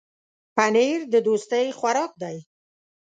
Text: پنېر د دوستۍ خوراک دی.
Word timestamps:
پنېر 0.55 0.99
د 1.13 1.15
دوستۍ 1.27 1.67
خوراک 1.77 2.11
دی. 2.21 2.37